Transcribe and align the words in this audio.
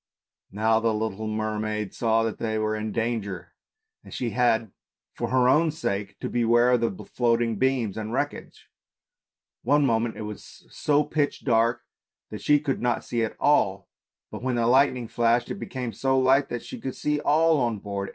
Now 0.51 0.79
the 0.79 0.95
little 0.95 1.27
mermaid 1.27 1.93
saw 1.93 2.23
that 2.23 2.39
they 2.39 2.57
were 2.57 2.75
in 2.75 2.91
danger 2.91 3.53
and 4.03 4.11
she 4.11 4.31
had 4.31 4.71
for 5.13 5.29
her 5.29 5.47
own 5.47 5.69
sake 5.69 6.17
to 6.21 6.27
beware 6.29 6.71
of 6.71 6.81
the 6.81 7.05
floating 7.05 7.57
beams 7.57 7.97
and 7.97 8.11
wreckage. 8.11 8.67
One 9.61 9.85
moment 9.85 10.17
it 10.17 10.23
was 10.23 10.65
so 10.71 11.03
pitch 11.03 11.45
dark 11.45 11.83
that 12.31 12.41
she 12.41 12.59
could 12.59 12.81
not 12.81 13.03
see 13.03 13.23
at 13.23 13.35
all, 13.39 13.87
but 14.31 14.41
when 14.41 14.55
the 14.55 14.65
lightning 14.65 15.07
flashed 15.07 15.51
it 15.51 15.59
became 15.59 15.93
so 15.93 16.17
light 16.17 16.49
that 16.49 16.63
she 16.63 16.79
could 16.79 16.95
see 16.95 17.19
all 17.19 17.59
on 17.59 17.77
board. 17.77 18.09